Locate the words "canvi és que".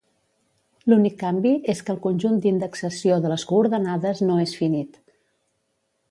1.17-1.91